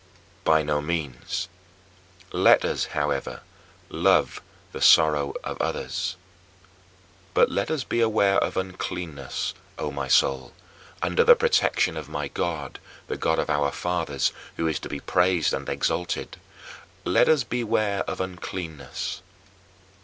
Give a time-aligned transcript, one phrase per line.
[0.43, 1.47] By no means!
[2.31, 3.41] Let us, however,
[3.87, 6.17] love the sorrows of others.
[7.35, 10.53] But let us beware of uncleanness, O my soul,
[11.03, 14.99] under the protection of my God, the God of our fathers, who is to be
[15.01, 16.37] praised and exalted
[17.05, 19.21] let us beware of uncleanness.